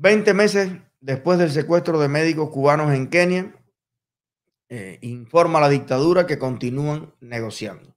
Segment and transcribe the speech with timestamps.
[0.00, 3.54] 20 meses después del secuestro de médicos cubanos en Kenia,
[4.70, 7.94] eh, informa la dictadura que continúan negociando.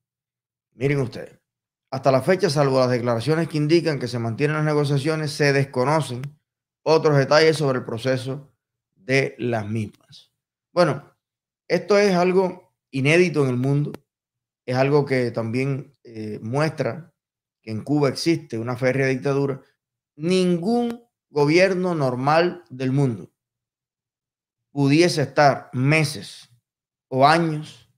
[0.74, 1.40] Miren ustedes,
[1.92, 6.24] hasta la fecha, salvo las declaraciones que indican que se mantienen las negociaciones, se desconocen
[6.82, 8.52] otros detalles sobre el proceso
[8.96, 10.34] de las mismas.
[10.74, 11.10] Bueno,
[11.70, 13.94] esto es algo inédito en el mundo,
[14.66, 17.14] es algo que también eh, muestra
[17.62, 19.62] que en Cuba existe una férrea dictadura.
[20.18, 21.02] Ningún
[21.34, 23.34] gobierno normal del mundo
[24.72, 26.50] pudiese estar meses
[27.08, 27.90] o años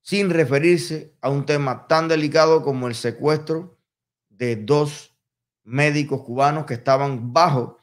[0.00, 3.78] sin referirse a un tema tan delicado como el secuestro
[4.28, 5.16] de dos
[5.64, 7.78] médicos cubanos que estaban bajo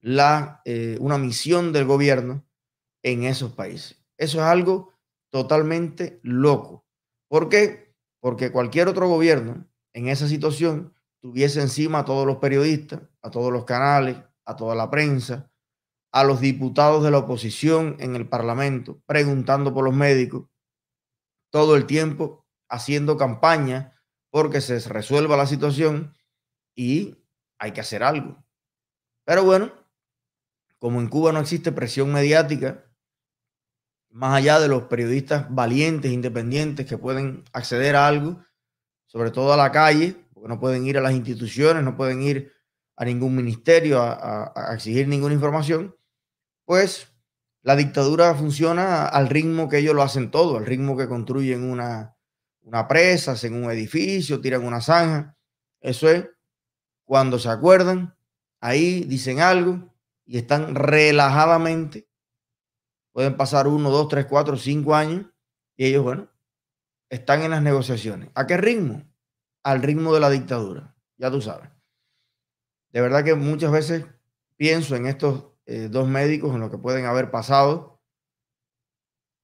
[0.00, 2.46] la, eh, una misión del gobierno
[3.02, 4.02] en esos países.
[4.16, 4.92] Eso es algo
[5.30, 6.86] totalmente loco.
[7.28, 7.94] ¿Por qué?
[8.20, 13.52] Porque cualquier otro gobierno en esa situación tuviese encima a todos los periodistas, a todos
[13.52, 15.50] los canales, a toda la prensa,
[16.12, 20.48] a los diputados de la oposición en el Parlamento, preguntando por los médicos,
[21.50, 26.14] todo el tiempo haciendo campaña porque se resuelva la situación
[26.74, 27.18] y
[27.58, 28.42] hay que hacer algo.
[29.24, 29.72] Pero bueno,
[30.78, 32.84] como en Cuba no existe presión mediática,
[34.10, 38.42] más allá de los periodistas valientes, independientes que pueden acceder a algo,
[39.06, 42.55] sobre todo a la calle, porque no pueden ir a las instituciones, no pueden ir
[42.96, 45.94] a ningún ministerio a, exigir ninguna información,
[46.64, 47.12] pues
[47.62, 52.16] la dictadura funciona al ritmo que ellos lo hacen todo, al ritmo que construyen una,
[52.62, 55.36] una presa, hacen un edificio, tiran una zanja.
[55.80, 56.26] Eso es
[57.04, 58.16] cuando se acuerdan,
[58.60, 62.06] ahí dicen algo y están relajadamente
[63.16, 65.24] Pueden pasar uno, dos, tres, cuatro, cinco años
[65.74, 66.28] y ellos, bueno,
[67.08, 68.28] están en las negociaciones.
[68.34, 69.10] ¿A qué ritmo?
[69.62, 71.70] Al ritmo de la dictadura, ya tú sabes.
[72.96, 74.06] De verdad que muchas veces
[74.56, 78.00] pienso en estos eh, dos médicos, en lo que pueden haber pasado.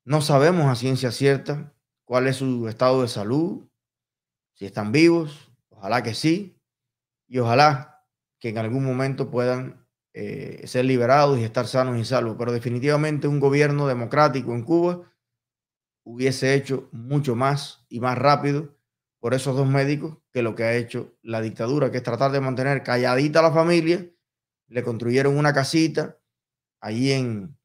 [0.07, 1.75] No sabemos a ciencia cierta
[2.07, 3.69] cuál es su estado de salud,
[4.55, 6.59] si están vivos, ojalá que sí,
[7.29, 8.07] y ojalá
[8.41, 12.37] que en algún momento puedan eh, ser liberados y estar sanos y salvos.
[12.39, 15.13] Pero definitivamente un gobierno democrático en Cuba
[16.05, 18.79] hubiese hecho mucho más y más rápido
[19.23, 22.41] por esos dos médicos que lo que ha hecho la dictadura, que es tratar de
[22.41, 24.05] mantener calladita a la familia.
[24.67, 26.19] Le construyeron una casita
[26.81, 27.57] allí en,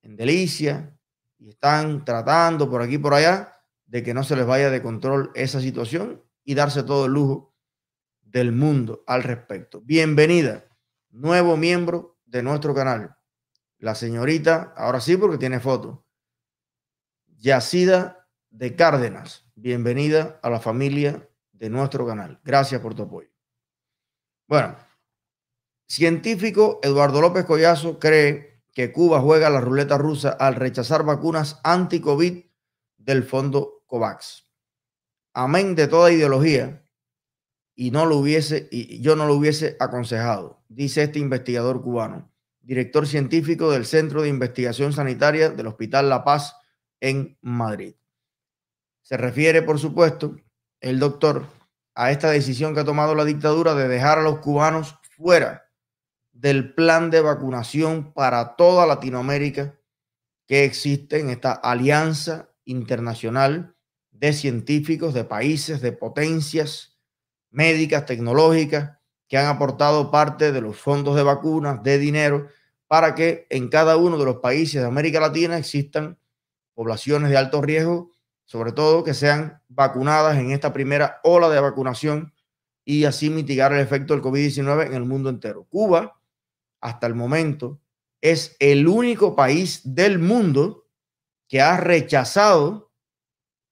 [0.00, 0.98] en Delicia
[1.36, 4.80] y están tratando por aquí y por allá de que no se les vaya de
[4.80, 7.54] control esa situación y darse todo el lujo
[8.22, 9.82] del mundo al respecto.
[9.82, 10.64] Bienvenida
[11.10, 13.18] nuevo miembro de nuestro canal.
[13.76, 16.06] La señorita, ahora sí porque tiene foto,
[17.36, 19.49] Yacida de Cárdenas.
[19.62, 22.40] Bienvenida a la familia de nuestro canal.
[22.42, 23.28] Gracias por tu apoyo.
[24.48, 24.74] Bueno,
[25.86, 32.42] científico Eduardo López Collazo cree que Cuba juega la ruleta rusa al rechazar vacunas anti-COVID
[32.96, 34.48] del fondo COVAX.
[35.34, 36.82] Amén de toda ideología,
[37.74, 42.32] y no lo hubiese, y yo no lo hubiese aconsejado, dice este investigador cubano,
[42.62, 46.56] director científico del Centro de Investigación Sanitaria del Hospital La Paz
[46.98, 47.94] en Madrid.
[49.02, 50.36] Se refiere, por supuesto,
[50.80, 51.46] el doctor
[51.94, 55.66] a esta decisión que ha tomado la dictadura de dejar a los cubanos fuera
[56.32, 59.78] del plan de vacunación para toda Latinoamérica
[60.46, 63.76] que existe en esta alianza internacional
[64.10, 66.98] de científicos, de países, de potencias
[67.50, 72.48] médicas, tecnológicas, que han aportado parte de los fondos de vacunas, de dinero,
[72.86, 76.18] para que en cada uno de los países de América Latina existan
[76.74, 78.10] poblaciones de alto riesgo,
[78.50, 82.34] sobre todo que sean vacunadas en esta primera ola de vacunación
[82.84, 85.68] y así mitigar el efecto del COVID-19 en el mundo entero.
[85.70, 86.20] Cuba,
[86.80, 87.80] hasta el momento,
[88.20, 90.88] es el único país del mundo
[91.46, 92.90] que ha rechazado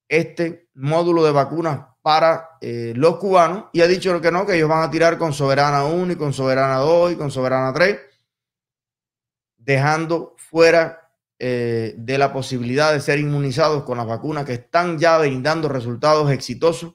[0.09, 4.69] este módulo de vacunas para eh, los cubanos y ha dicho que no, que ellos
[4.69, 7.99] van a tirar con Soberana 1 y con Soberana 2 y con Soberana 3,
[9.57, 10.98] dejando fuera
[11.39, 16.31] eh, de la posibilidad de ser inmunizados con las vacunas que están ya brindando resultados
[16.31, 16.95] exitosos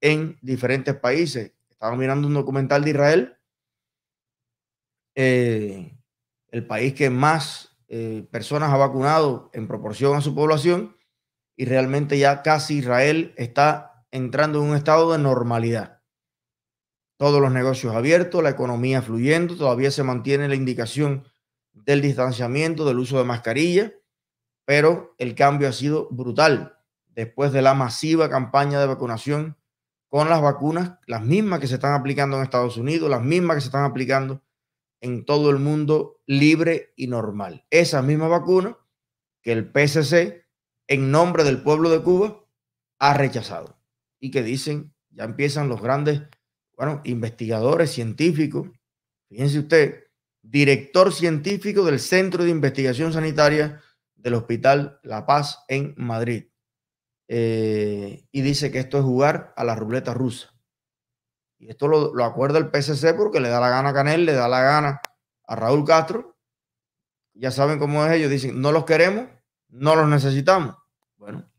[0.00, 1.52] en diferentes países.
[1.68, 3.38] Estaba mirando un documental de Israel,
[5.14, 5.98] eh,
[6.50, 7.66] el país que más
[8.30, 10.94] personas ha vacunado en proporción a su población,
[11.56, 16.02] y realmente ya casi Israel está entrando en un estado de normalidad.
[17.18, 21.24] Todos los negocios abiertos, la economía fluyendo, todavía se mantiene la indicación
[21.84, 23.92] del distanciamiento, del uso de mascarilla,
[24.64, 26.78] pero el cambio ha sido brutal
[27.08, 29.56] después de la masiva campaña de vacunación
[30.08, 33.60] con las vacunas, las mismas que se están aplicando en Estados Unidos, las mismas que
[33.60, 34.42] se están aplicando
[35.00, 37.66] en todo el mundo libre y normal.
[37.70, 38.76] Esa misma vacuna
[39.42, 40.44] que el PSC,
[40.86, 42.44] en nombre del pueblo de Cuba,
[42.98, 43.78] ha rechazado.
[44.20, 46.22] Y que dicen, ya empiezan los grandes,
[46.76, 48.68] bueno, investigadores científicos.
[49.28, 50.07] Fíjense usted,
[50.50, 53.82] director científico del Centro de Investigación Sanitaria
[54.16, 56.46] del Hospital La Paz en Madrid.
[57.28, 60.54] Eh, y dice que esto es jugar a la ruleta rusa.
[61.58, 64.48] Y esto lo, acuerda el PSC porque le da la gana a Canel, le da
[64.48, 65.00] la gana
[65.46, 66.36] a Raúl Castro.
[67.34, 68.30] Ya saben cómo es ellos.
[68.30, 69.28] Dicen, no los queremos,
[69.68, 70.76] no los necesitamos.
[71.16, 71.50] Bueno,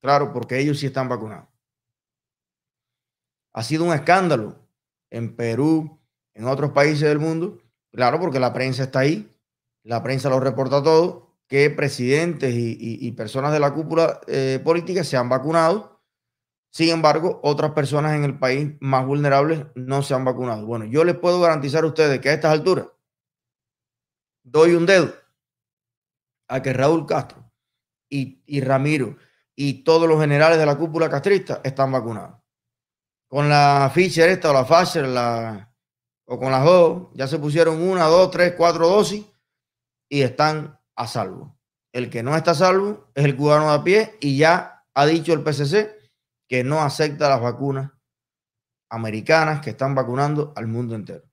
[0.00, 1.48] claro, porque ellos sí están vacunados.
[3.52, 4.56] Ha sido un escándalo
[5.10, 6.00] en Perú,
[6.34, 7.58] en otros países del mundo.
[7.92, 9.34] Claro, porque la prensa está ahí.
[9.82, 15.16] La prensa lo reporta todo que presidentes y, personas de la cúpula eh, política se
[15.16, 16.02] han vacunado.
[16.70, 20.66] Sin embargo, otras personas en el país más vulnerables no se han vacunado.
[20.66, 22.86] Bueno, yo les puedo garantizar a ustedes que a estas alturas
[24.42, 25.14] doy un dedo
[26.48, 27.50] a que Raúl Castro
[28.10, 29.16] y, Ramiro
[29.54, 32.40] y todos los generales de la cúpula castrista están vacunados.
[33.26, 35.67] Con la Fischer esta o la Pfizer la,
[36.30, 39.24] o con las dos, ya se pusieron una, dos, tres, cuatro dosis
[40.10, 41.58] y están a salvo.
[41.90, 45.06] El que no está a salvo es el cubano de a pie y ya ha
[45.06, 45.96] dicho el PCC
[46.46, 47.92] que no acepta las vacunas
[48.90, 51.24] americanas que están vacunando al mundo entero.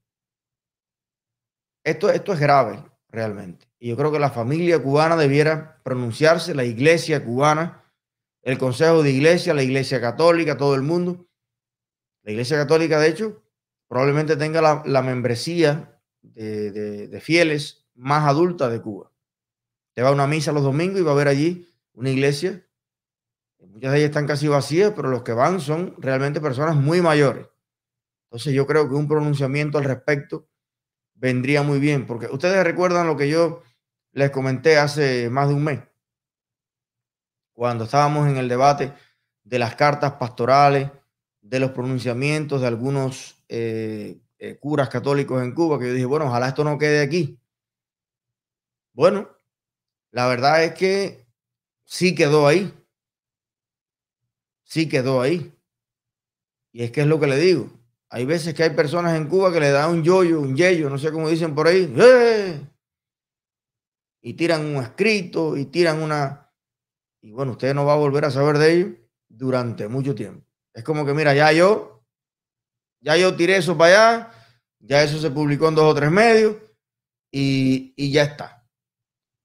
[1.83, 3.67] Esto, esto es grave realmente.
[3.77, 7.83] Y yo creo que la familia cubana debiera pronunciarse, la iglesia cubana,
[8.43, 11.27] el Consejo de Iglesia, la Iglesia Católica, todo el mundo.
[12.23, 13.44] La Iglesia Católica, de hecho,
[13.95, 19.09] probablemente tenga la, membresía de, de fieles más adulta de Cuba.
[19.93, 22.67] Te va a una misa los domingos y va a ver allí una iglesia.
[23.61, 27.47] Muchas de ellas están casi vacías, pero los que van son realmente personas muy mayores.
[28.25, 30.49] Entonces yo creo que un pronunciamiento al respecto
[31.13, 33.63] vendría muy bien, porque ustedes recuerdan lo que yo
[34.11, 35.79] les comenté hace más de un mes,
[37.53, 38.91] cuando estábamos en el debate
[39.45, 40.91] de las cartas pastorales,
[41.45, 46.25] de los pronunciamientos de algunos eh, eh, curas católicos en Cuba, que yo dije, bueno,
[46.25, 47.39] ojalá esto no quede aquí.
[48.93, 49.29] Bueno,
[50.11, 51.27] la verdad es que
[51.85, 52.73] sí quedó ahí.
[54.63, 55.53] Sí quedó ahí.
[56.71, 57.69] Y es que es lo que le digo.
[58.09, 60.97] Hay veces que hay personas en Cuba que le dan un yoyo, un yeyo, no
[60.97, 61.93] sé cómo dicen por ahí.
[61.95, 62.59] ¡Eh!
[64.21, 66.51] Y tiran un escrito y tiran una...
[67.21, 68.95] Y bueno, usted no va a volver a saber de ello
[69.29, 70.45] durante mucho tiempo.
[70.75, 72.05] Es como que, mira, ya yo,
[72.99, 74.31] ya yo tiré eso para allá,
[74.79, 76.57] ya eso se publicó en dos o tres medios
[77.31, 78.67] y, y ya está.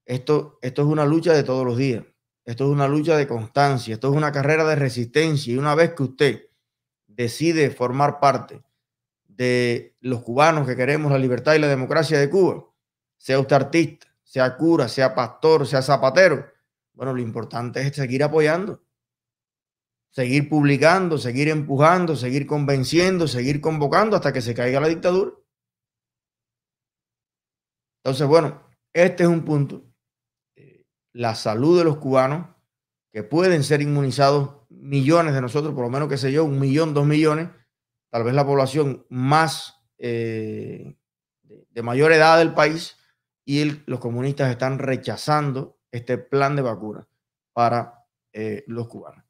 [0.05, 2.03] Esto, esto es una lucha de todos los días.
[2.43, 3.93] Esto es una lucha de constancia.
[3.93, 5.53] Esto es una carrera de resistencia.
[5.53, 6.49] Y una vez que usted
[7.07, 8.61] decide formar parte
[9.23, 12.65] de los cubanos que queremos la libertad y la democracia de Cuba,
[13.17, 16.45] sea usted artista, sea cura, sea pastor, sea zapatero,
[16.93, 18.83] bueno, lo importante es seguir apoyando,
[20.11, 25.31] seguir publicando, seguir empujando, seguir convenciendo, seguir convocando hasta que se caiga la dictadura.
[28.03, 29.91] Entonces, bueno, este es un punto
[31.13, 32.47] la salud de los cubanos,
[33.11, 36.93] que pueden ser inmunizados millones de nosotros, por lo menos que sé yo, un millón,
[36.93, 37.49] dos millones,
[38.09, 40.95] tal vez la población más eh,
[41.43, 42.97] de mayor edad del país,
[43.43, 47.07] y los comunistas están rechazando este plan de vacuna
[47.53, 49.25] para eh, los cubanos.